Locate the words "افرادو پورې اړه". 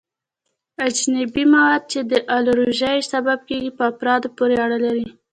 3.91-4.77